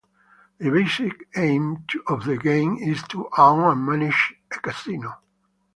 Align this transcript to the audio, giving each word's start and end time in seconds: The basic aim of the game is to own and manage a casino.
The 0.57 0.71
basic 0.71 1.27
aim 1.37 1.85
of 2.07 2.25
the 2.25 2.35
game 2.35 2.75
is 2.77 3.03
to 3.09 3.29
own 3.37 3.63
and 3.71 3.85
manage 3.85 4.33
a 4.51 4.57
casino. 4.59 5.19